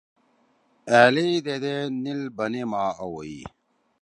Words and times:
ألیئی 1.01 1.37
دیدے 1.45 1.75
نیِل 2.03 2.21
بنے 2.35 2.61
ما 2.71 2.83
آ 3.03 3.05
ویی 3.13 3.41